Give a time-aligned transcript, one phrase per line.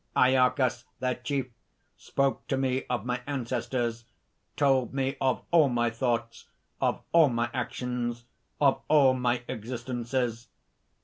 [0.15, 1.51] Iarchas, their chief,
[1.95, 4.05] spoke to me of my ancestors,
[4.57, 6.47] told me of all my thoughts,
[6.81, 8.25] of all my actions,
[8.59, 10.47] of all my existences.